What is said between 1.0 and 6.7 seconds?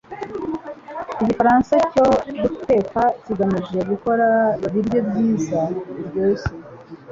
Igifaransa cyo guteka kigamije gukora ibiryo byiza, biryoshye.